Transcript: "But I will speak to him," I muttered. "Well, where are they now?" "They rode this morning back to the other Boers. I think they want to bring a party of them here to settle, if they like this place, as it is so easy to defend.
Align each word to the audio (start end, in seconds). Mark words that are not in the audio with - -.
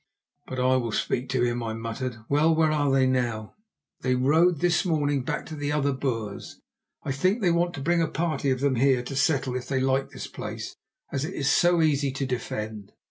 "But 0.47 0.59
I 0.59 0.77
will 0.77 0.91
speak 0.91 1.29
to 1.29 1.43
him," 1.43 1.61
I 1.61 1.75
muttered. 1.75 2.17
"Well, 2.27 2.55
where 2.55 2.71
are 2.71 2.91
they 2.91 3.05
now?" 3.05 3.53
"They 3.99 4.15
rode 4.15 4.57
this 4.59 4.83
morning 4.83 5.21
back 5.23 5.45
to 5.45 5.55
the 5.55 5.71
other 5.71 5.93
Boers. 5.93 6.59
I 7.03 7.11
think 7.11 7.39
they 7.39 7.51
want 7.51 7.75
to 7.75 7.81
bring 7.85 8.01
a 8.01 8.07
party 8.07 8.49
of 8.49 8.61
them 8.61 8.77
here 8.77 9.03
to 9.03 9.15
settle, 9.15 9.55
if 9.55 9.67
they 9.67 9.79
like 9.79 10.09
this 10.09 10.25
place, 10.25 10.75
as 11.11 11.23
it 11.23 11.35
is 11.35 11.51
so 11.51 11.83
easy 11.83 12.11
to 12.13 12.25
defend. 12.25 12.93